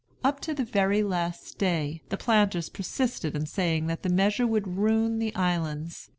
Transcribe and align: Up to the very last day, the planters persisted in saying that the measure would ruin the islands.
Up 0.23 0.39
to 0.39 0.55
the 0.55 0.63
very 0.65 1.03
last 1.03 1.59
day, 1.59 2.01
the 2.09 2.17
planters 2.17 2.69
persisted 2.69 3.35
in 3.35 3.45
saying 3.45 3.85
that 3.85 4.01
the 4.01 4.09
measure 4.09 4.47
would 4.47 4.67
ruin 4.67 5.19
the 5.19 5.35
islands. 5.35 6.09